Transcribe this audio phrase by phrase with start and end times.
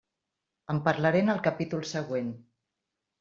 [0.73, 2.33] En parlaré en el capítol següent.